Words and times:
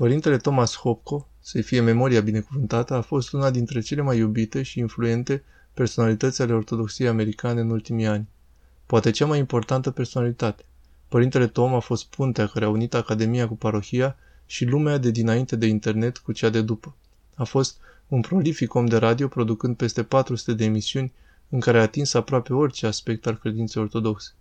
Părintele 0.00 0.36
Thomas 0.36 0.76
Hopko, 0.76 1.28
să-i 1.40 1.62
fie 1.62 1.80
memoria 1.80 2.20
binecuvântată, 2.20 2.94
a 2.94 3.00
fost 3.00 3.32
una 3.32 3.50
dintre 3.50 3.80
cele 3.80 4.02
mai 4.02 4.18
iubite 4.18 4.62
și 4.62 4.78
influente 4.78 5.42
personalități 5.74 6.42
ale 6.42 6.52
ortodoxiei 6.52 7.08
americane 7.08 7.60
în 7.60 7.70
ultimii 7.70 8.06
ani. 8.06 8.28
Poate 8.86 9.10
cea 9.10 9.26
mai 9.26 9.38
importantă 9.38 9.90
personalitate. 9.90 10.64
Părintele 11.08 11.46
Tom 11.46 11.74
a 11.74 11.78
fost 11.78 12.06
puntea 12.06 12.46
care 12.46 12.64
a 12.64 12.68
unit 12.68 12.94
Academia 12.94 13.48
cu 13.48 13.56
parohia 13.56 14.16
și 14.46 14.64
lumea 14.64 14.98
de 14.98 15.10
dinainte 15.10 15.56
de 15.56 15.66
internet 15.66 16.18
cu 16.18 16.32
cea 16.32 16.48
de 16.48 16.62
după. 16.62 16.94
A 17.34 17.44
fost 17.44 17.78
un 18.08 18.20
prolific 18.20 18.74
om 18.74 18.86
de 18.86 18.96
radio, 18.96 19.28
producând 19.28 19.76
peste 19.76 20.02
400 20.02 20.52
de 20.52 20.64
emisiuni 20.64 21.12
în 21.48 21.60
care 21.60 21.78
a 21.78 21.82
atins 21.82 22.14
aproape 22.14 22.52
orice 22.52 22.86
aspect 22.86 23.26
al 23.26 23.38
credinței 23.38 23.82
ortodoxe. 23.82 24.32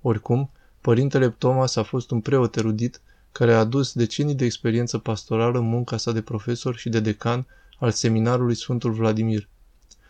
Oricum, 0.00 0.50
părintele 0.80 1.28
Thomas 1.28 1.76
a 1.76 1.82
fost 1.82 2.10
un 2.10 2.20
preot 2.20 2.56
erudit 2.56 3.00
care 3.32 3.54
a 3.54 3.58
adus 3.58 3.92
decenii 3.92 4.34
de 4.34 4.44
experiență 4.44 4.98
pastorală 4.98 5.58
în 5.58 5.68
munca 5.68 5.96
sa 5.96 6.12
de 6.12 6.20
profesor 6.20 6.76
și 6.76 6.88
de 6.88 7.00
decan 7.00 7.46
al 7.78 7.90
seminarului 7.90 8.54
Sfântul 8.54 8.92
Vladimir. 8.92 9.48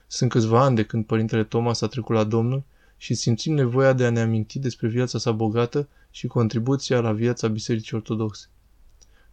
Sunt 0.07 0.31
câțiva 0.31 0.65
ani 0.65 0.77
de 0.77 0.85
când 0.85 1.05
părintele 1.05 1.45
Thomas 1.45 1.81
a 1.81 1.87
trecut 1.87 2.15
la 2.15 2.25
Domnul 2.25 2.63
și 2.97 3.15
simțim 3.15 3.55
nevoia 3.55 3.93
de 3.93 4.05
a 4.05 4.11
ne 4.11 4.21
aminti 4.21 4.59
despre 4.59 4.89
viața 4.89 5.19
sa 5.19 5.33
bogată 5.33 5.89
și 6.11 6.27
contribuția 6.27 7.01
la 7.01 7.13
viața 7.13 7.49
Bisericii 7.49 7.97
Ortodoxe. 7.97 8.47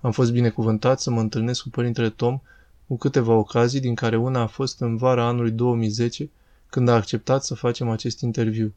Am 0.02 0.12
fost 0.12 0.32
binecuvântat 0.32 1.00
să 1.00 1.10
mă 1.10 1.20
întâlnesc 1.20 1.62
cu 1.62 1.70
părintele 1.70 2.10
Tom 2.10 2.40
cu 2.88 2.98
câteva 2.98 3.34
ocazii, 3.34 3.80
din 3.80 3.96
care 3.96 4.18
una 4.18 4.42
a 4.42 4.48
fost 4.48 4.80
în 4.80 4.98
vara 4.98 5.26
anului 5.26 5.52
2010, 5.52 6.30
când 6.70 6.88
a 6.88 6.94
acceptat 6.94 7.44
să 7.44 7.56
facem 7.56 7.90
acest 7.90 8.22
interviu. 8.22 8.74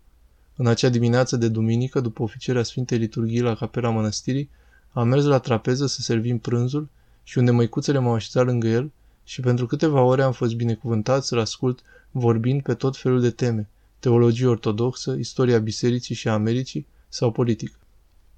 În 0.56 0.66
acea 0.66 0.88
dimineață 0.88 1.36
de 1.36 1.48
duminică, 1.48 2.00
după 2.00 2.22
oficierea 2.22 2.62
Sfintei 2.62 2.98
Liturghii 2.98 3.41
la 3.41 3.55
capela 3.55 3.91
mănăstirii, 3.91 4.50
am 4.92 5.09
mers 5.09 5.24
la 5.24 5.38
trapeză 5.38 5.87
să 5.87 6.01
servim 6.01 6.38
prânzul 6.38 6.88
și 7.23 7.38
unde 7.38 7.50
măicuțele 7.50 7.98
m-au 7.98 8.14
așezat 8.14 8.45
lângă 8.45 8.66
el 8.66 8.91
și 9.24 9.41
pentru 9.41 9.66
câteva 9.66 10.00
ore 10.00 10.23
am 10.23 10.33
fost 10.33 10.55
binecuvântat 10.55 11.25
să-l 11.25 11.39
ascult 11.39 11.80
vorbind 12.11 12.62
pe 12.62 12.75
tot 12.75 12.97
felul 12.97 13.20
de 13.20 13.31
teme, 13.31 13.69
teologie 13.98 14.47
ortodoxă, 14.47 15.16
istoria 15.19 15.58
bisericii 15.58 16.14
și 16.14 16.28
a 16.28 16.33
Americii 16.33 16.86
sau 17.08 17.31
politică. 17.31 17.77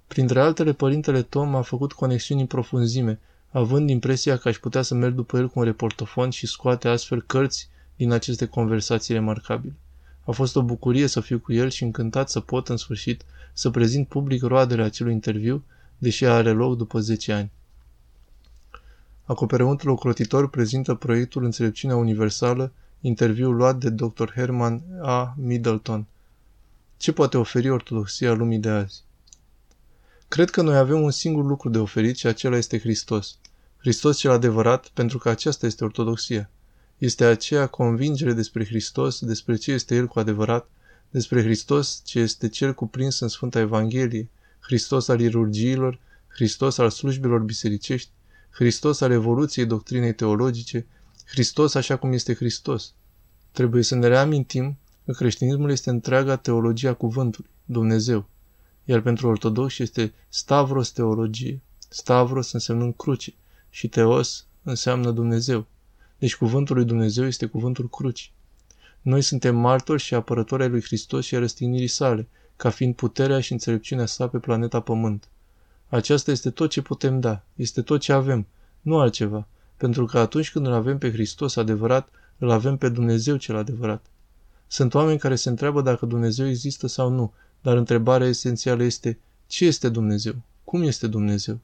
Printre 0.06 0.41
altele, 0.41 0.73
părintele 0.73 1.23
Tom 1.23 1.55
a 1.55 1.62
făcut 1.62 1.93
conexiuni 1.93 2.41
în 2.41 2.47
profunzime, 2.47 3.21
având 3.50 3.91
impresia 3.91 4.37
că 4.37 4.48
aș 4.48 4.59
putea 4.59 4.83
să 4.83 4.95
merg 4.95 5.15
după 5.15 5.37
el 5.37 5.48
cu 5.48 5.59
un 5.59 5.65
reportofon 5.65 6.31
și 6.31 6.47
scoate 6.47 6.89
astfel 6.89 7.23
cărți 7.23 7.69
din 7.97 8.12
aceste 8.12 8.47
conversații 8.47 9.15
remarcabile. 9.15 9.75
A 10.25 10.31
fost 10.31 10.56
o 10.56 10.62
bucurie 10.62 11.06
să 11.06 11.21
fiu 11.21 11.39
cu 11.39 11.53
el 11.53 11.71
și 11.71 11.83
încântat 11.83 12.31
să 12.31 12.41
pot, 12.41 12.69
în 12.69 12.77
sfârșit, 12.77 13.23
să 13.53 13.71
prezint 13.71 14.09
public 14.09 14.43
roadele 14.43 14.83
acelui 14.83 15.12
interviu, 15.12 15.65
deși 15.98 16.25
are 16.25 16.50
loc 16.50 16.77
după 16.77 17.00
10 17.00 17.33
ani. 17.33 17.50
Acoperământul 19.25 19.91
ocrotitor 19.91 20.48
prezintă 20.48 20.95
proiectul 20.95 21.45
Înțelepciunea 21.45 21.97
Universală, 21.97 22.73
interviu 23.00 23.50
luat 23.50 23.77
de 23.78 23.91
Dr. 23.91 24.33
Herman 24.34 24.83
A. 25.03 25.34
Middleton. 25.39 26.06
Ce 26.97 27.12
poate 27.12 27.37
oferi 27.37 27.69
ortodoxia 27.69 28.33
lumii 28.33 28.59
de 28.59 28.69
azi? 28.69 29.03
Cred 30.28 30.50
că 30.50 30.62
noi 30.62 30.77
avem 30.77 31.03
un 31.03 31.11
singur 31.11 31.45
lucru 31.45 31.69
de 31.69 31.78
oferit 31.78 32.17
și 32.17 32.27
acela 32.27 32.56
este 32.56 32.78
Hristos. 32.78 33.39
Hristos 33.77 34.19
cel 34.19 34.31
adevărat, 34.31 34.89
pentru 34.89 35.19
că 35.19 35.28
aceasta 35.28 35.67
este 35.67 35.84
ortodoxia. 35.84 36.50
Este 36.98 37.25
aceea 37.25 37.67
convingere 37.67 38.33
despre 38.33 38.65
Hristos, 38.65 39.20
despre 39.20 39.56
ce 39.56 39.72
este 39.72 39.95
El 39.95 40.06
cu 40.06 40.19
adevărat, 40.19 40.69
despre 41.11 41.42
Hristos 41.42 42.03
ce 42.05 42.19
este 42.19 42.48
Cel 42.48 42.75
cuprins 42.75 43.20
în 43.20 43.28
Sfânta 43.28 43.59
Evanghelie, 43.59 44.28
Hristos 44.67 45.09
al 45.09 45.17
liturgiilor, 45.17 45.98
Hristos 46.29 46.79
al 46.79 46.91
slujbilor 46.91 47.41
bisericești, 47.41 48.11
Hristos 48.51 49.01
al 49.01 49.11
evoluției 49.11 49.67
doctrinei 49.67 50.15
teologice, 50.15 50.87
Hristos 51.25 51.75
așa 51.75 51.97
cum 51.97 52.12
este 52.12 52.34
Hristos. 52.34 52.93
Trebuie 53.53 53.83
să 53.83 53.95
ne 53.95 54.06
reamintim 54.06 54.79
că 55.05 55.12
creștinismul 55.12 55.71
este 55.71 55.91
întreaga 55.91 56.37
teologia 56.37 56.94
cuvântului, 56.94 57.50
Dumnezeu. 57.65 58.28
Iar 58.84 59.00
pentru 59.00 59.28
ortodoxi 59.28 59.83
este 59.83 60.12
Stavros 60.28 60.91
teologie. 60.91 61.61
Stavros 61.88 62.53
însemnând 62.53 62.94
cruce 62.97 63.34
și 63.71 63.88
Teos 63.88 64.47
înseamnă 64.62 65.11
Dumnezeu. 65.11 65.67
Deci 66.19 66.37
cuvântul 66.37 66.77
lui 66.77 66.84
Dumnezeu 66.84 67.27
este 67.27 67.47
cuvântul 67.47 67.88
cruci. 67.88 68.33
Noi 69.00 69.22
suntem 69.22 69.56
martori 69.56 70.03
și 70.03 70.15
apărători 70.15 70.62
ai 70.62 70.69
lui 70.69 70.83
Hristos 70.83 71.25
și 71.25 71.34
a 71.34 71.38
răstignirii 71.38 71.87
sale, 71.87 72.28
ca 72.56 72.70
fiind 72.70 72.94
puterea 72.94 73.41
și 73.41 73.53
înțelepciunea 73.53 74.06
sa 74.06 74.28
pe 74.28 74.38
planeta 74.38 74.81
Pământ. 74.81 75.28
Aceasta 75.88 76.31
este 76.31 76.50
tot 76.50 76.70
ce 76.70 76.82
putem 76.82 77.20
da, 77.20 77.42
este 77.56 77.82
tot 77.82 78.00
ce 78.00 78.12
avem, 78.12 78.47
nu 78.81 78.98
altceva, 78.98 79.47
pentru 79.76 80.06
că 80.06 80.19
atunci 80.19 80.50
când 80.50 80.66
îl 80.66 80.72
avem 80.72 80.98
pe 80.98 81.12
Hristos 81.12 81.56
adevărat, 81.56 82.09
îl 82.38 82.50
avem 82.50 82.76
pe 82.76 82.88
Dumnezeu 82.88 83.37
cel 83.37 83.56
adevărat. 83.56 84.06
Sunt 84.66 84.94
oameni 84.94 85.19
care 85.19 85.34
se 85.34 85.48
întreabă 85.48 85.82
dacă 85.82 86.06
Dumnezeu 86.06 86.48
există 86.48 86.87
sau 86.87 87.09
nu, 87.09 87.32
dar 87.62 87.76
întrebarea 87.76 88.26
esențială 88.26 88.82
este 88.82 89.19
ce 89.47 89.64
este 89.64 89.88
Dumnezeu? 89.88 90.34
Cum 90.64 90.82
este 90.82 91.06
Dumnezeu? 91.06 91.59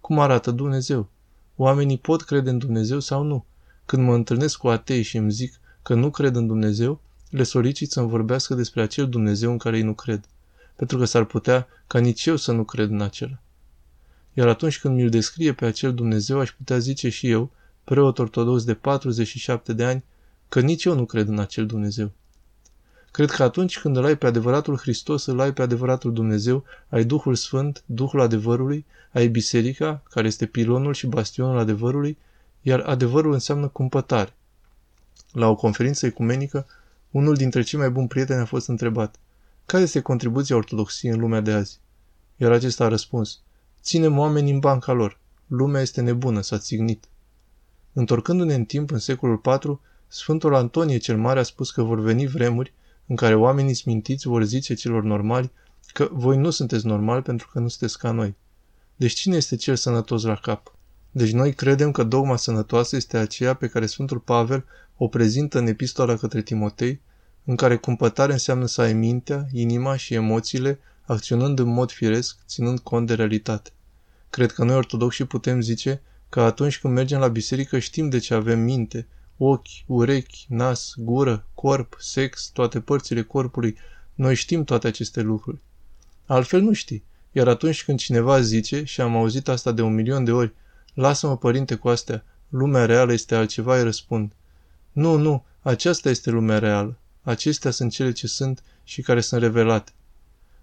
Cum 0.00 0.18
arată 0.18 0.50
Dumnezeu? 0.50 1.08
Oamenii 1.56 1.98
pot 1.98 2.22
crede 2.22 2.50
în 2.50 2.58
Dumnezeu 2.58 3.00
sau 3.00 3.22
nu? 3.22 3.44
Când 3.84 4.02
mă 4.02 4.14
întâlnesc 4.14 4.56
cu 4.56 4.68
atei 4.68 5.02
și 5.02 5.16
îmi 5.16 5.30
zic 5.30 5.60
că 5.82 5.94
nu 5.94 6.10
cred 6.10 6.34
în 6.34 6.46
Dumnezeu, 6.46 7.00
le 7.30 7.42
solicit 7.42 7.90
să-mi 7.90 8.08
vorbească 8.08 8.54
despre 8.54 8.82
acel 8.82 9.08
Dumnezeu 9.08 9.50
în 9.50 9.58
care 9.58 9.76
ei 9.76 9.82
nu 9.82 9.94
cred, 9.94 10.24
pentru 10.76 10.98
că 10.98 11.04
s-ar 11.04 11.24
putea 11.24 11.68
ca 11.86 11.98
nici 11.98 12.26
eu 12.26 12.36
să 12.36 12.52
nu 12.52 12.64
cred 12.64 12.90
în 12.90 13.00
acela. 13.00 13.38
Iar 14.34 14.48
atunci 14.48 14.78
când 14.78 14.94
mi-l 14.94 15.10
descrie 15.10 15.52
pe 15.52 15.64
acel 15.64 15.94
Dumnezeu, 15.94 16.38
aș 16.38 16.50
putea 16.50 16.78
zice 16.78 17.08
și 17.08 17.30
eu, 17.30 17.50
preot 17.84 18.18
ortodox 18.18 18.64
de 18.64 18.74
47 18.74 19.72
de 19.72 19.84
ani, 19.84 20.04
că 20.48 20.60
nici 20.60 20.84
eu 20.84 20.94
nu 20.94 21.04
cred 21.04 21.28
în 21.28 21.38
acel 21.38 21.66
Dumnezeu. 21.66 22.12
Cred 23.10 23.30
că 23.30 23.42
atunci 23.42 23.78
când 23.78 23.96
îl 23.96 24.04
ai 24.04 24.16
pe 24.16 24.26
adevăratul 24.26 24.76
Hristos, 24.76 25.26
îl 25.26 25.40
ai 25.40 25.52
pe 25.52 25.62
adevăratul 25.62 26.12
Dumnezeu, 26.12 26.64
ai 26.88 27.04
Duhul 27.04 27.34
Sfânt, 27.34 27.82
Duhul 27.86 28.20
adevărului, 28.20 28.86
ai 29.12 29.28
Biserica, 29.28 30.02
care 30.10 30.26
este 30.26 30.46
pilonul 30.46 30.94
și 30.94 31.06
bastionul 31.06 31.58
adevărului, 31.58 32.18
iar 32.62 32.80
adevărul 32.80 33.32
înseamnă 33.32 33.68
cumpătare. 33.68 34.34
La 35.32 35.48
o 35.48 35.54
conferință 35.54 36.06
ecumenică, 36.06 36.66
unul 37.10 37.34
dintre 37.34 37.62
cei 37.62 37.78
mai 37.78 37.90
buni 37.90 38.08
prieteni 38.08 38.40
a 38.40 38.44
fost 38.44 38.68
întrebat, 38.68 39.16
care 39.66 39.82
este 39.82 40.00
contribuția 40.00 40.56
ortodoxiei 40.56 41.12
în 41.12 41.20
lumea 41.20 41.40
de 41.40 41.52
azi? 41.52 41.78
Iar 42.36 42.52
acesta 42.52 42.84
a 42.84 42.88
răspuns, 42.88 43.40
ținem 43.82 44.18
oamenii 44.18 44.52
în 44.52 44.58
banca 44.58 44.92
lor. 44.92 45.18
Lumea 45.46 45.80
este 45.80 46.00
nebună, 46.00 46.40
s-a 46.40 46.58
țignit. 46.58 47.04
Întorcându-ne 47.92 48.54
în 48.54 48.64
timp, 48.64 48.90
în 48.90 48.98
secolul 48.98 49.40
IV, 49.44 49.80
Sfântul 50.06 50.54
Antonie 50.54 50.98
cel 50.98 51.16
Mare 51.16 51.38
a 51.38 51.42
spus 51.42 51.70
că 51.70 51.82
vor 51.82 52.00
veni 52.00 52.26
vremuri 52.26 52.72
în 53.06 53.16
care 53.16 53.34
oamenii 53.34 53.74
smintiți 53.74 54.26
vor 54.26 54.44
zice 54.44 54.74
celor 54.74 55.02
normali 55.02 55.50
că 55.92 56.08
voi 56.12 56.36
nu 56.36 56.50
sunteți 56.50 56.86
normali 56.86 57.22
pentru 57.22 57.48
că 57.52 57.58
nu 57.58 57.68
sunteți 57.68 57.98
ca 57.98 58.10
noi. 58.10 58.36
Deci 58.96 59.12
cine 59.12 59.36
este 59.36 59.56
cel 59.56 59.76
sănătos 59.76 60.22
la 60.22 60.34
cap? 60.34 60.74
Deci 61.10 61.32
noi 61.32 61.52
credem 61.52 61.90
că 61.90 62.02
dogma 62.02 62.36
sănătoasă 62.36 62.96
este 62.96 63.16
aceea 63.18 63.54
pe 63.54 63.66
care 63.68 63.86
Sfântul 63.86 64.18
Pavel 64.18 64.64
o 64.96 65.08
prezintă 65.08 65.58
în 65.58 65.66
epistola 65.66 66.16
către 66.16 66.42
Timotei, 66.42 67.00
în 67.44 67.56
care 67.56 67.76
cumpătare 67.76 68.32
înseamnă 68.32 68.66
să 68.66 68.80
ai 68.80 68.92
mintea, 68.92 69.46
inima 69.52 69.96
și 69.96 70.14
emoțiile 70.14 70.78
acționând 71.02 71.58
în 71.58 71.68
mod 71.68 71.90
firesc, 71.90 72.38
ținând 72.46 72.78
cont 72.78 73.06
de 73.06 73.14
realitate. 73.14 73.70
Cred 74.30 74.52
că 74.52 74.64
noi 74.64 74.76
ortodoxi 74.76 75.24
putem 75.24 75.60
zice 75.60 76.02
că 76.28 76.40
atunci 76.40 76.78
când 76.78 76.94
mergem 76.94 77.18
la 77.18 77.28
biserică 77.28 77.78
știm 77.78 78.08
de 78.08 78.18
ce 78.18 78.34
avem 78.34 78.60
minte, 78.60 79.06
ochi, 79.36 79.68
urechi, 79.86 80.46
nas, 80.48 80.92
gură, 80.96 81.46
corp, 81.54 81.96
sex, 81.98 82.50
toate 82.52 82.80
părțile 82.80 83.22
corpului, 83.22 83.76
noi 84.14 84.34
știm 84.34 84.64
toate 84.64 84.86
aceste 84.86 85.20
lucruri. 85.20 85.58
Altfel 86.26 86.60
nu 86.60 86.72
știi. 86.72 87.04
Iar 87.32 87.48
atunci 87.48 87.84
când 87.84 87.98
cineva 87.98 88.40
zice, 88.40 88.84
și 88.84 89.00
am 89.00 89.16
auzit 89.16 89.48
asta 89.48 89.72
de 89.72 89.82
un 89.82 89.94
milion 89.94 90.24
de 90.24 90.32
ori, 90.32 90.52
lasă-mă 90.94 91.36
părinte 91.36 91.74
cu 91.74 91.88
astea, 91.88 92.24
lumea 92.48 92.84
reală 92.84 93.12
este 93.12 93.34
altceva, 93.34 93.76
îi 93.76 93.82
răspund. 93.82 94.32
Nu, 94.92 95.16
nu, 95.16 95.44
aceasta 95.62 96.10
este 96.10 96.30
lumea 96.30 96.58
reală. 96.58 96.98
Acestea 97.22 97.70
sunt 97.70 97.92
cele 97.92 98.12
ce 98.12 98.26
sunt 98.26 98.62
și 98.84 99.02
care 99.02 99.20
sunt 99.20 99.40
revelate. 99.40 99.92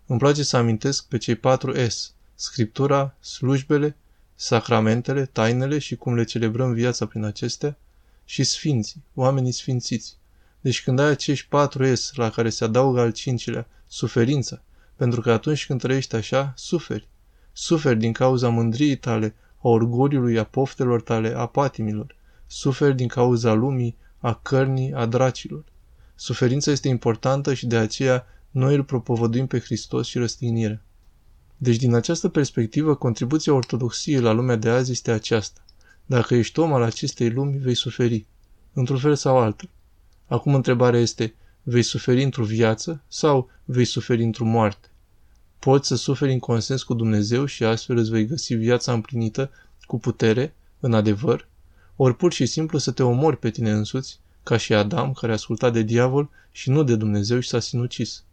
Îmi 0.05 0.19
place 0.19 0.43
să 0.43 0.57
amintesc 0.57 1.05
pe 1.05 1.17
cei 1.17 1.35
patru 1.35 1.87
S, 1.87 2.13
Scriptura, 2.35 3.15
slujbele, 3.19 3.95
sacramentele, 4.35 5.25
tainele 5.25 5.79
și 5.79 5.95
cum 5.95 6.15
le 6.15 6.23
celebrăm 6.23 6.73
viața 6.73 7.05
prin 7.05 7.23
acestea, 7.23 7.77
și 8.25 8.43
sfinții, 8.43 9.03
oamenii 9.13 9.51
sfințiți. 9.51 10.17
Deci 10.61 10.83
când 10.83 10.99
ai 10.99 11.09
acești 11.09 11.47
patru 11.47 11.95
S 11.95 12.13
la 12.13 12.29
care 12.29 12.49
se 12.49 12.63
adaugă 12.63 12.99
al 12.99 13.11
cincilea, 13.11 13.67
suferința, 13.87 14.61
pentru 14.95 15.21
că 15.21 15.31
atunci 15.31 15.65
când 15.65 15.79
trăiești 15.79 16.15
așa, 16.15 16.53
suferi. 16.55 17.07
Suferi 17.53 17.99
din 17.99 18.13
cauza 18.13 18.49
mândriei 18.49 18.95
tale, 18.95 19.35
a 19.61 19.67
orgoliului, 19.67 20.39
a 20.39 20.43
poftelor 20.43 21.01
tale, 21.01 21.33
a 21.35 21.45
patimilor. 21.45 22.15
Suferi 22.47 22.95
din 22.95 23.07
cauza 23.07 23.53
lumii, 23.53 23.95
a 24.17 24.33
cărnii, 24.33 24.93
a 24.93 25.05
dracilor. 25.05 25.63
Suferința 26.15 26.71
este 26.71 26.87
importantă 26.87 27.53
și 27.53 27.65
de 27.65 27.77
aceea 27.77 28.25
noi 28.51 28.75
îl 28.75 28.83
propovăduim 28.83 29.47
pe 29.47 29.59
Hristos 29.59 30.07
și 30.07 30.17
răstignirea. 30.17 30.81
Deci, 31.57 31.75
din 31.75 31.93
această 31.93 32.29
perspectivă, 32.29 32.95
contribuția 32.95 33.53
ortodoxiei 33.53 34.19
la 34.19 34.31
lumea 34.31 34.55
de 34.55 34.69
azi 34.69 34.91
este 34.91 35.11
aceasta. 35.11 35.65
Dacă 36.05 36.35
ești 36.35 36.59
om 36.59 36.73
al 36.73 36.81
acestei 36.81 37.29
lumi, 37.29 37.57
vei 37.57 37.75
suferi, 37.75 38.25
într-un 38.73 38.97
fel 38.97 39.15
sau 39.15 39.37
altul. 39.37 39.69
Acum 40.27 40.55
întrebarea 40.55 40.99
este, 40.99 41.33
vei 41.63 41.81
suferi 41.81 42.23
într-o 42.23 42.43
viață 42.43 43.03
sau 43.07 43.49
vei 43.65 43.85
suferi 43.85 44.23
într-o 44.23 44.45
moarte? 44.45 44.87
Poți 45.59 45.87
să 45.87 45.95
suferi 45.95 46.31
în 46.31 46.39
consens 46.39 46.83
cu 46.83 46.93
Dumnezeu 46.93 47.45
și 47.45 47.63
astfel 47.63 47.97
îți 47.97 48.09
vei 48.09 48.25
găsi 48.25 48.53
viața 48.53 48.93
împlinită 48.93 49.51
cu 49.85 49.99
putere, 49.99 50.55
în 50.79 50.93
adevăr, 50.93 51.47
ori 51.95 52.15
pur 52.15 52.33
și 52.33 52.45
simplu 52.45 52.77
să 52.77 52.91
te 52.91 53.03
omori 53.03 53.37
pe 53.37 53.49
tine 53.49 53.71
însuți, 53.71 54.19
ca 54.43 54.57
și 54.57 54.73
Adam, 54.73 55.13
care 55.13 55.31
a 55.31 55.35
ascultat 55.35 55.73
de 55.73 55.81
diavol 55.81 56.29
și 56.51 56.69
nu 56.69 56.83
de 56.83 56.95
Dumnezeu 56.95 57.39
și 57.39 57.49
s-a 57.49 57.59
sinucis. 57.59 58.23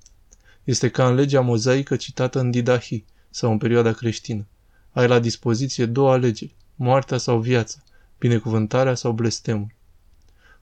Este 0.65 0.91
ca 0.91 1.09
în 1.09 1.15
legea 1.15 1.41
mozaică 1.41 1.97
citată 1.97 2.41
în 2.41 2.51
Didahi 2.51 3.05
sau 3.31 3.51
în 3.51 3.59
perioada 3.59 3.93
creștină. 3.93 4.47
Ai 4.93 5.09
la 5.09 5.19
dispoziție 5.19 5.87
două 5.87 6.13
alegeri, 6.13 6.55
moartea 6.75 7.19
sau 7.19 7.39
viața, 7.39 7.79
binecuvântarea 8.19 8.95
sau 8.95 9.13
blestemul. 9.13 9.75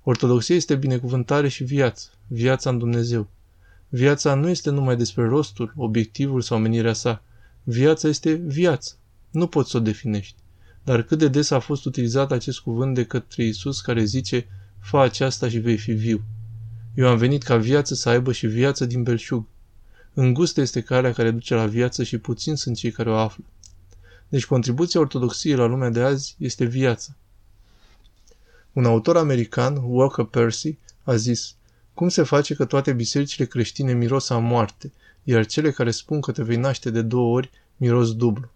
Ortodoxia 0.02 0.54
este 0.54 0.74
binecuvântare 0.74 1.48
și 1.48 1.64
viață, 1.64 2.08
viața 2.26 2.70
în 2.70 2.78
Dumnezeu. 2.78 3.28
Viața 3.94 4.34
nu 4.34 4.48
este 4.48 4.70
numai 4.70 4.96
despre 4.96 5.26
rostul, 5.26 5.72
obiectivul 5.76 6.40
sau 6.40 6.58
menirea 6.58 6.92
sa. 6.92 7.22
Viața 7.62 8.08
este 8.08 8.32
viață. 8.32 8.94
Nu 9.30 9.46
poți 9.46 9.70
să 9.70 9.76
o 9.76 9.80
definești. 9.80 10.34
Dar 10.84 11.02
cât 11.02 11.18
de 11.18 11.28
des 11.28 11.50
a 11.50 11.58
fost 11.58 11.84
utilizat 11.84 12.32
acest 12.32 12.60
cuvânt 12.60 12.94
de 12.94 13.04
către 13.04 13.44
Isus 13.44 13.80
care 13.80 14.04
zice, 14.04 14.46
fă 14.78 14.98
aceasta 14.98 15.48
și 15.48 15.58
vei 15.58 15.76
fi 15.76 15.92
viu. 15.92 16.22
Eu 16.94 17.08
am 17.08 17.16
venit 17.16 17.42
ca 17.42 17.56
viață 17.56 17.94
să 17.94 18.08
aibă 18.08 18.32
și 18.32 18.46
viață 18.46 18.84
din 18.84 19.02
belșug. 19.02 19.46
Îngustă 20.14 20.60
este 20.60 20.80
calea 20.80 21.12
care 21.12 21.30
duce 21.30 21.54
la 21.54 21.66
viață 21.66 22.02
și 22.02 22.18
puțin 22.18 22.54
sunt 22.54 22.76
cei 22.76 22.90
care 22.90 23.10
o 23.10 23.16
află. 23.16 23.44
Deci 24.28 24.46
contribuția 24.46 25.00
ortodoxiei 25.00 25.56
la 25.56 25.66
lumea 25.66 25.90
de 25.90 26.00
azi 26.00 26.34
este 26.38 26.64
viața. 26.64 27.16
Un 28.72 28.84
autor 28.84 29.16
american, 29.16 29.80
Walker 29.82 30.24
Percy, 30.24 30.78
a 31.02 31.14
zis, 31.14 31.56
cum 31.94 32.08
se 32.08 32.22
face 32.22 32.54
că 32.54 32.64
toate 32.64 32.92
bisericile 32.92 33.46
creștine 33.46 33.92
miros 33.92 34.30
a 34.30 34.38
moarte, 34.38 34.92
iar 35.22 35.46
cele 35.46 35.70
care 35.70 35.90
spun 35.90 36.20
că 36.20 36.32
te 36.32 36.42
vei 36.42 36.56
naște 36.56 36.90
de 36.90 37.02
două 37.02 37.34
ori 37.34 37.50
miros 37.76 38.14
dublu? 38.14 38.50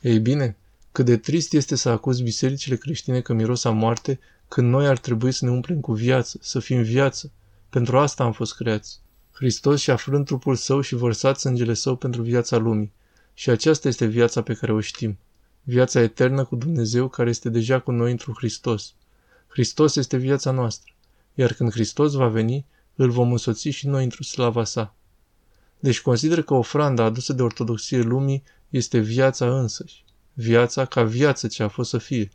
Ei 0.00 0.18
bine, 0.18 0.56
cât 0.92 1.04
de 1.04 1.16
trist 1.16 1.52
este 1.52 1.76
să 1.76 1.88
acuzi 1.88 2.22
bisericile 2.22 2.76
creștine 2.76 3.20
că 3.20 3.32
miros 3.32 3.64
a 3.64 3.70
moarte, 3.70 4.18
când 4.48 4.68
noi 4.68 4.86
ar 4.86 4.98
trebui 4.98 5.32
să 5.32 5.44
ne 5.44 5.50
umplem 5.50 5.80
cu 5.80 5.92
viață, 5.92 6.38
să 6.40 6.58
fim 6.58 6.82
viață. 6.82 7.30
Pentru 7.70 7.98
asta 7.98 8.24
am 8.24 8.32
fost 8.32 8.54
creați. 8.54 9.00
Hristos 9.32 9.80
și-a 9.80 9.96
frânt 9.96 10.24
trupul 10.24 10.54
său 10.56 10.80
și 10.80 10.94
vărsat 10.94 11.38
sângele 11.38 11.74
său 11.74 11.96
pentru 11.96 12.22
viața 12.22 12.56
lumii. 12.56 12.92
Și 13.34 13.50
aceasta 13.50 13.88
este 13.88 14.06
viața 14.06 14.42
pe 14.42 14.54
care 14.54 14.72
o 14.72 14.80
știm. 14.80 15.18
Viața 15.62 16.00
eternă 16.00 16.44
cu 16.44 16.56
Dumnezeu 16.56 17.08
care 17.08 17.28
este 17.28 17.48
deja 17.48 17.80
cu 17.80 17.90
noi 17.90 18.10
într-un 18.10 18.34
Hristos. 18.36 18.94
Hristos 19.48 19.96
este 19.96 20.16
viața 20.16 20.50
noastră. 20.50 20.92
Iar 21.34 21.52
când 21.52 21.72
Hristos 21.72 22.12
va 22.12 22.28
veni, 22.28 22.64
îl 23.00 23.10
vom 23.10 23.30
însoți 23.30 23.68
și 23.68 23.86
noi 23.86 24.04
într-o 24.04 24.22
slava 24.22 24.64
sa. 24.64 24.94
Deci 25.80 26.00
consider 26.00 26.42
că 26.42 26.54
ofranda 26.54 27.04
adusă 27.04 27.32
de 27.32 27.42
ortodoxie 27.42 28.00
lumii 28.00 28.42
este 28.68 28.98
viața 28.98 29.58
însăși. 29.58 30.04
Viața 30.32 30.84
ca 30.84 31.02
viață 31.02 31.46
ce 31.46 31.62
a 31.62 31.68
fost 31.68 31.90
să 31.90 31.98
fie. 31.98 32.28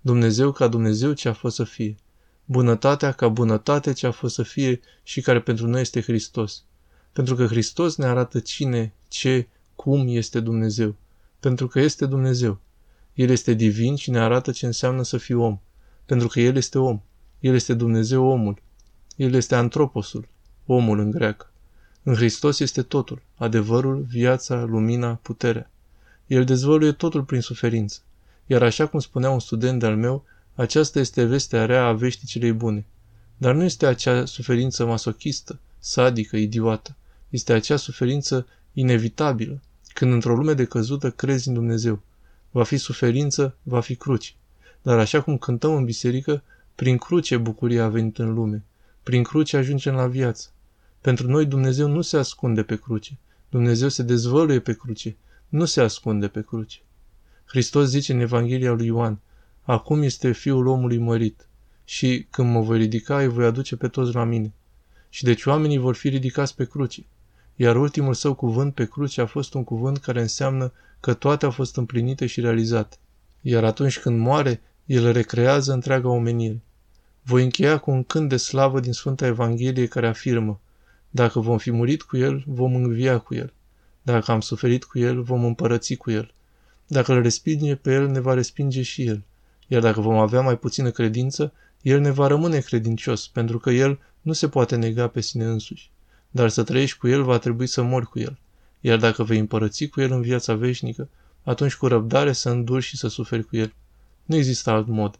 Dumnezeu 0.00 0.52
ca 0.52 0.68
Dumnezeu 0.68 1.12
ce 1.12 1.28
a 1.28 1.32
fost 1.32 1.54
să 1.54 1.64
fie. 1.64 1.94
Bunătatea 2.44 3.12
ca 3.12 3.28
bunătate 3.28 3.92
ce 3.92 4.06
a 4.06 4.10
fost 4.10 4.34
să 4.34 4.42
fie 4.42 4.80
și 5.02 5.20
care 5.20 5.40
pentru 5.40 5.66
noi 5.66 5.80
este 5.80 6.00
Hristos. 6.00 6.64
Pentru 7.12 7.34
că 7.34 7.46
Hristos 7.46 7.96
ne 7.96 8.06
arată 8.06 8.40
cine, 8.40 8.94
ce, 9.08 9.48
cum 9.74 10.08
este 10.08 10.40
Dumnezeu. 10.40 10.94
Pentru 11.40 11.68
că 11.68 11.80
este 11.80 12.06
Dumnezeu. 12.06 12.60
El 13.14 13.30
este 13.30 13.52
divin 13.52 13.96
și 13.96 14.10
ne 14.10 14.18
arată 14.18 14.50
ce 14.50 14.66
înseamnă 14.66 15.02
să 15.02 15.16
fii 15.16 15.34
om. 15.34 15.60
Pentru 16.06 16.28
că 16.28 16.40
El 16.40 16.56
este 16.56 16.78
om. 16.78 17.00
El 17.38 17.54
este 17.54 17.74
Dumnezeu 17.74 18.24
omul. 18.26 18.62
El 19.20 19.34
este 19.34 19.54
antroposul, 19.54 20.28
omul 20.66 20.98
în 20.98 21.10
greacă. 21.10 21.50
În 22.02 22.14
Hristos 22.14 22.60
este 22.60 22.82
totul, 22.82 23.22
adevărul, 23.36 24.06
viața, 24.08 24.64
lumina, 24.64 25.14
puterea. 25.14 25.70
El 26.26 26.44
dezvăluie 26.44 26.92
totul 26.92 27.22
prin 27.22 27.40
suferință. 27.40 28.00
Iar 28.46 28.62
așa 28.62 28.86
cum 28.86 29.00
spunea 29.00 29.30
un 29.30 29.40
student 29.40 29.78
de-al 29.78 29.96
meu, 29.96 30.24
aceasta 30.54 30.98
este 30.98 31.24
vestea 31.24 31.66
rea 31.66 31.84
a 31.84 31.92
veștii 31.92 32.26
celei 32.26 32.52
bune. 32.52 32.86
Dar 33.36 33.54
nu 33.54 33.64
este 33.64 33.86
acea 33.86 34.24
suferință 34.24 34.86
masochistă, 34.86 35.58
sadică, 35.78 36.36
idiotă. 36.36 36.96
Este 37.30 37.52
acea 37.52 37.76
suferință 37.76 38.46
inevitabilă, 38.72 39.60
când 39.94 40.12
într-o 40.12 40.34
lume 40.34 40.52
de 40.52 40.64
căzută 40.64 41.10
crezi 41.10 41.48
în 41.48 41.54
Dumnezeu. 41.54 42.00
Va 42.50 42.62
fi 42.62 42.76
suferință, 42.76 43.56
va 43.62 43.80
fi 43.80 43.96
cruci. 43.96 44.34
Dar 44.82 44.98
așa 44.98 45.20
cum 45.20 45.38
cântăm 45.38 45.74
în 45.74 45.84
biserică, 45.84 46.42
prin 46.74 46.96
cruce 46.98 47.36
bucuria 47.36 47.84
a 47.84 47.88
venit 47.88 48.18
în 48.18 48.34
lume. 48.34 48.64
Prin 49.10 49.22
cruce 49.22 49.56
ajungem 49.56 49.94
la 49.94 50.06
viață. 50.06 50.48
Pentru 51.00 51.26
noi 51.26 51.46
Dumnezeu 51.46 51.88
nu 51.88 52.00
se 52.00 52.16
ascunde 52.16 52.62
pe 52.62 52.76
cruce. 52.76 53.18
Dumnezeu 53.48 53.88
se 53.88 54.02
dezvăluie 54.02 54.60
pe 54.60 54.72
cruce. 54.74 55.16
Nu 55.48 55.64
se 55.64 55.80
ascunde 55.80 56.28
pe 56.28 56.42
cruce. 56.42 56.78
Hristos 57.44 57.88
zice 57.88 58.12
în 58.12 58.20
Evanghelia 58.20 58.72
lui 58.72 58.86
Ioan, 58.86 59.18
Acum 59.62 60.02
este 60.02 60.32
Fiul 60.32 60.66
omului 60.66 60.98
mărit 60.98 61.48
și 61.84 62.26
când 62.30 62.50
mă 62.50 62.60
voi 62.60 62.78
ridica, 62.78 63.18
îi 63.18 63.28
voi 63.28 63.44
aduce 63.44 63.76
pe 63.76 63.88
toți 63.88 64.14
la 64.14 64.24
mine. 64.24 64.52
Și 65.08 65.24
deci 65.24 65.44
oamenii 65.44 65.78
vor 65.78 65.94
fi 65.94 66.08
ridicați 66.08 66.56
pe 66.56 66.64
cruce. 66.64 67.06
Iar 67.56 67.76
ultimul 67.76 68.14
său 68.14 68.34
cuvânt 68.34 68.74
pe 68.74 68.86
cruce 68.86 69.20
a 69.20 69.26
fost 69.26 69.54
un 69.54 69.64
cuvânt 69.64 69.98
care 69.98 70.20
înseamnă 70.20 70.72
că 71.00 71.14
toate 71.14 71.44
au 71.44 71.50
fost 71.50 71.76
împlinite 71.76 72.26
și 72.26 72.40
realizate. 72.40 72.96
Iar 73.40 73.64
atunci 73.64 73.98
când 73.98 74.18
moare, 74.18 74.62
el 74.86 75.12
recrează 75.12 75.72
întreaga 75.72 76.08
omenire. 76.08 76.62
Voi 77.30 77.42
încheia 77.42 77.78
cu 77.78 77.90
un 77.90 78.04
cânt 78.04 78.28
de 78.28 78.36
slavă 78.36 78.80
din 78.80 78.92
Sfânta 78.92 79.26
Evanghelie 79.26 79.86
care 79.86 80.06
afirmă 80.06 80.60
Dacă 81.10 81.40
vom 81.40 81.58
fi 81.58 81.70
murit 81.70 82.02
cu 82.02 82.16
El, 82.16 82.44
vom 82.46 82.74
învia 82.74 83.18
cu 83.18 83.34
El. 83.34 83.52
Dacă 84.02 84.30
am 84.30 84.40
suferit 84.40 84.84
cu 84.84 84.98
El, 84.98 85.22
vom 85.22 85.44
împărăți 85.44 85.94
cu 85.94 86.10
El. 86.10 86.34
Dacă 86.86 87.12
îl 87.12 87.22
respinge 87.22 87.74
pe 87.74 87.92
El, 87.92 88.08
ne 88.08 88.20
va 88.20 88.34
respinge 88.34 88.82
și 88.82 89.06
El. 89.06 89.22
Iar 89.66 89.80
dacă 89.80 90.00
vom 90.00 90.18
avea 90.18 90.40
mai 90.40 90.58
puțină 90.58 90.90
credință, 90.90 91.52
El 91.82 92.00
ne 92.00 92.10
va 92.10 92.26
rămâne 92.26 92.58
credincios, 92.58 93.28
pentru 93.28 93.58
că 93.58 93.70
El 93.70 93.98
nu 94.20 94.32
se 94.32 94.48
poate 94.48 94.76
nega 94.76 95.08
pe 95.08 95.20
sine 95.20 95.44
însuși. 95.44 95.90
Dar 96.30 96.48
să 96.48 96.62
trăiești 96.62 96.98
cu 96.98 97.08
El 97.08 97.22
va 97.22 97.38
trebui 97.38 97.66
să 97.66 97.82
mori 97.82 98.06
cu 98.06 98.18
El. 98.18 98.38
Iar 98.80 98.98
dacă 98.98 99.22
vei 99.22 99.38
împărăți 99.38 99.86
cu 99.86 100.00
El 100.00 100.12
în 100.12 100.20
viața 100.20 100.54
veșnică, 100.54 101.08
atunci 101.42 101.74
cu 101.76 101.86
răbdare 101.86 102.32
să 102.32 102.50
înduri 102.50 102.84
și 102.84 102.96
să 102.96 103.08
suferi 103.08 103.44
cu 103.44 103.56
El. 103.56 103.74
Nu 104.24 104.36
există 104.36 104.70
alt 104.70 104.86
mod. 104.86 105.18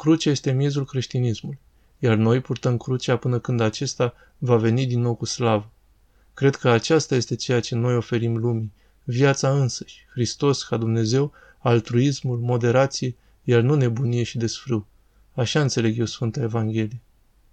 Crucea 0.00 0.30
este 0.30 0.52
miezul 0.52 0.84
creștinismului, 0.84 1.58
iar 1.98 2.16
noi 2.16 2.40
purtăm 2.40 2.76
crucea 2.76 3.16
până 3.16 3.38
când 3.38 3.60
acesta 3.60 4.14
va 4.38 4.56
veni 4.56 4.86
din 4.86 5.00
nou 5.00 5.14
cu 5.14 5.24
slavă. 5.24 5.70
Cred 6.34 6.56
că 6.56 6.68
aceasta 6.68 7.14
este 7.14 7.34
ceea 7.34 7.60
ce 7.60 7.74
noi 7.74 7.96
oferim 7.96 8.36
lumii, 8.36 8.72
viața 9.04 9.60
însăși, 9.60 10.06
Hristos 10.12 10.62
ca 10.62 10.76
Dumnezeu, 10.76 11.32
altruismul, 11.58 12.38
moderație, 12.38 13.16
iar 13.44 13.60
nu 13.60 13.74
nebunie 13.74 14.22
și 14.22 14.38
desfrâu. 14.38 14.86
Așa 15.34 15.60
înțeleg 15.60 15.98
eu 15.98 16.06
Sfânta 16.06 16.40
Evanghelie. 16.40 17.00